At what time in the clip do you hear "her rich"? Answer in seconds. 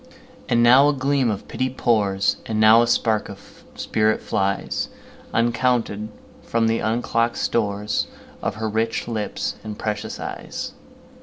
8.55-9.07